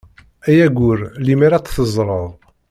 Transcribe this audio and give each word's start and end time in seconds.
Ay 0.47 0.59
aggur 0.65 0.99
lemmer 1.25 1.51
ad 1.53 1.63
tt-teẓṛeḍ. 1.63 2.29